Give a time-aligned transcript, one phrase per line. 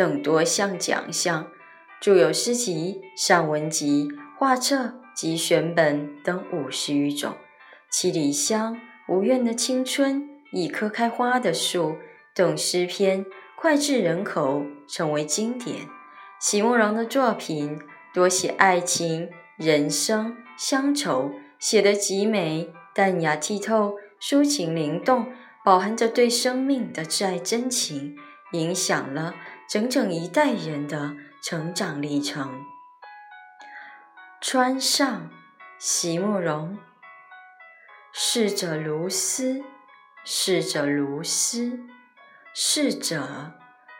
[0.00, 1.48] 等多项奖项，
[2.00, 7.34] 著有诗集、散文集、画册及选本等五十余种。
[7.90, 11.98] 七里香、无怨的青春、一棵开花的树
[12.34, 15.86] 等诗篇脍炙人口，成为经典。
[16.40, 17.78] 席慕容的作品
[18.14, 19.28] 多写爱情、
[19.58, 25.26] 人生、乡愁，写得极美、淡雅剔透、抒情灵动，
[25.62, 28.16] 饱含着对生命的挚爱真情，
[28.52, 29.34] 影响了。
[29.70, 31.14] 整整一代人的
[31.44, 32.64] 成长历程。
[34.40, 35.30] 川上，
[35.78, 36.76] 席慕容。
[38.12, 39.62] 逝者如斯，
[40.24, 41.78] 逝者如斯，
[42.52, 43.52] 逝者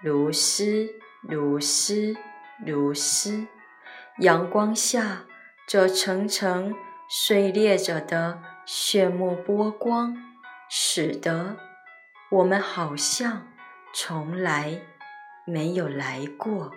[0.00, 0.88] 如斯，
[1.20, 2.16] 如斯，
[2.64, 3.46] 如斯。
[4.20, 5.26] 阳光下，
[5.66, 6.74] 这层层
[7.10, 10.16] 碎裂着的炫目波光，
[10.70, 11.58] 使得
[12.30, 13.46] 我们好像
[13.92, 14.80] 从来。
[15.48, 16.70] 没有来过。